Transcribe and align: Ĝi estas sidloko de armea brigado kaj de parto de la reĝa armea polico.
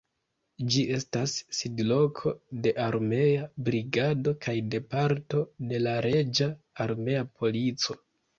Ĝi 0.75 0.83
estas 0.93 1.33
sidloko 1.57 2.33
de 2.63 2.73
armea 2.85 3.43
brigado 3.67 4.33
kaj 4.47 4.57
de 4.73 4.81
parto 4.95 5.43
de 5.75 5.83
la 5.85 5.95
reĝa 6.09 6.49
armea 6.89 7.23
polico. 7.43 8.01